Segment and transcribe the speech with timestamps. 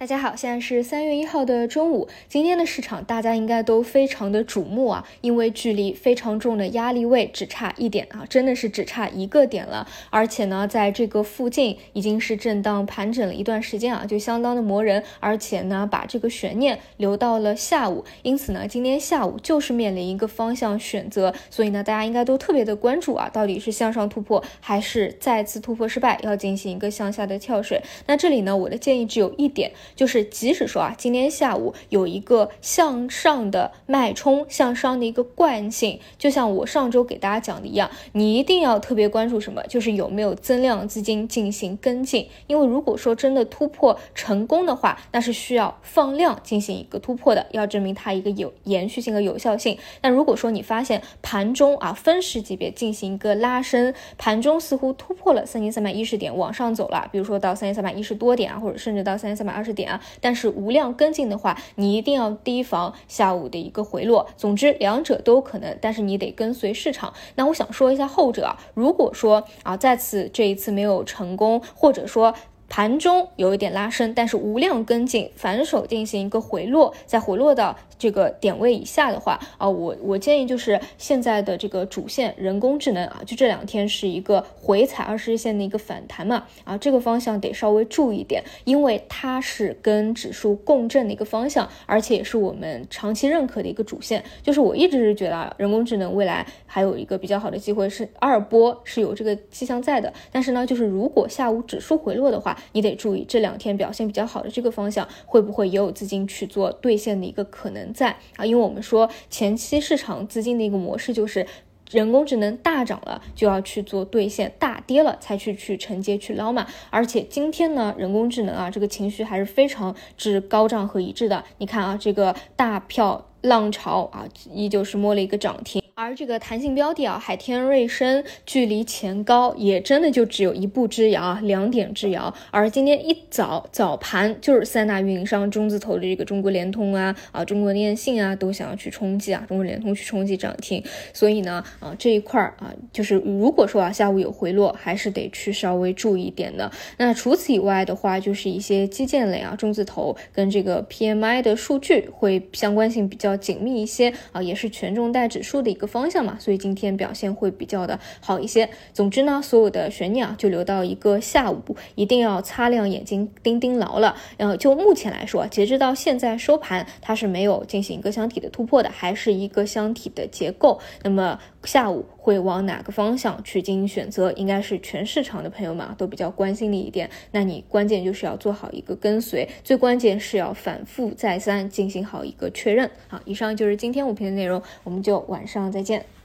[0.00, 2.08] 大家好，现在是三月一号的中午。
[2.26, 9.86] 今天的市场大家应该都非常的瞩目啊，因为距离非常重的压力位只差一点啊，真的是只差一个点了。
[10.08, 15.04] 而且呢，在这个附近已经是震荡盘整了一段时间啊，就相当的磨人。
[15.20, 21.34] 而且呢，把这个悬念留到了下午，因此呢，今天下午就是面临一个方向选择。
[21.50, 27.82] 所以呢，大家应该都特别的关注啊，到底是向上突破还是再次突破失败，要进行一个向下的跳水。
[28.06, 29.70] 那这里呢，我的建议只有一点。
[29.96, 39.62] 就是即使说啊，今天下午有一个向上的脉冲，向上的一个惯性，就像我上周给大家讲的一样，你一定要特别关注什么？
[39.68, 42.28] 就是有没有增量资金进行跟进。
[42.46, 49.76] 因为如果说真的突破成功的话，那是需要放量进行一个突破的，要证明它一个有延续性和有效性。
[50.02, 59.79] 那如果说你发现盘中啊分时级别进行一个拉升，盘中似乎突破了三千三百一十点往上走了，比如说到三千三百一十多点啊，或者甚至到三千三百二十点。
[59.84, 64.26] 啊，但是无量跟进的话，你一定要提防下午的一个回落。
[64.36, 67.12] 总之，两者都可能，但是你得跟随市场。
[67.34, 72.34] 那我想说一下后者，如果说啊，再次这一次没有成功，或者说。
[72.70, 94.22] 盘中有一点拉升，但是无量跟进，反手进行一个回落，再回落到这个点位以下的话啊，我我建议就是现在的这个主线人工智能啊，就这两天是一个回踩二十日线的一个反弹嘛啊，这个方向得稍微注意点，因为它是跟指数共振的一个方向，而且也是我们长期认可的一个主线。
[94.44, 102.56] 就是我一直是觉得啊，人工智能未来还有一个比较好的机会是二波是有这个迹象在的，但是呢，就是如果下午指数回落的话。
[102.72, 108.44] 你得注意这两天表现比较好的这个方向，会不会也有资金去做兑现的一个可能在啊？
[108.44, 111.46] 因为我们说前期市场资金的一个模式就是
[111.90, 116.66] 人工智能大涨了就要去做兑现，大跌了才去去承接去捞嘛。
[116.90, 121.44] 而且今天呢，人工智能啊这个情绪还是非常之高涨和一致的。
[121.58, 125.79] 你看啊，这个大票浪潮啊，依旧是摸了一个涨停。
[126.02, 132.34] 而这个弹性标的啊，海天瑞声距离前高也真的就只有一步之遥啊，两点之遥。
[132.50, 140.82] 而今天一早早盘就是三大运营商中字头的这个中国联通啊啊，中国电信啊都想要去冲击啊，中国联通去冲击涨停。
[141.12, 146.72] 所以呢啊这一块儿啊，就是如果说啊下午有回落，还是得去稍微注意一点的。
[146.96, 155.89] 那除此以外的话，就是一些基建类啊，中字头跟这个 PMI 的数据会相关性比较紧密一些啊，也是权重带指数的一个。
[155.90, 158.70] 方向嘛，所以今天表现会比较的好一些。
[158.94, 161.60] 总之呢，所有的悬念啊，就留到一个下午，
[161.96, 164.16] 一定要擦亮眼睛，盯盯牢了。
[164.38, 170.80] 然后就目前来说，截止到现在收盘，它是没有进行一个箱体的突破的，还是一个箱体的结构。
[171.02, 177.08] 那么下午会往哪个方向去进行选择，应该是全市场的朋友们都比较关心的一点。
[177.32, 182.90] 那你关键就是要做好一个跟随，最关键是要反复再三进行好一个确认。
[183.08, 185.70] 好，以上就是今天五篇的内容，我们就晚上。
[185.70, 186.19] 再见。